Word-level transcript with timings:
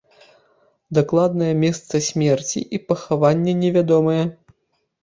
Дакладнае 0.97 1.51
месца 1.65 2.01
смерці 2.09 2.59
і 2.79 2.81
пахавання 2.89 3.53
невядомыя. 3.65 4.27